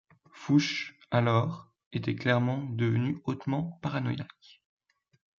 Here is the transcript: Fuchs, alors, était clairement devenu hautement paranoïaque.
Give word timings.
Fuchs, 0.31 0.95
alors, 1.11 1.69
était 1.93 2.15
clairement 2.15 2.63
devenu 2.63 3.21
hautement 3.25 3.77
paranoïaque. 3.83 4.63